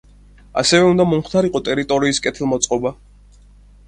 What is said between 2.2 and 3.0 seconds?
კეთილმოწყობა.